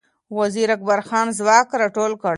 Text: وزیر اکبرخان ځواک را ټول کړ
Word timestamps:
وزیر 0.37 0.69
اکبرخان 0.75 1.27
ځواک 1.39 1.69
را 1.79 1.87
ټول 1.95 2.11
کړ 2.21 2.29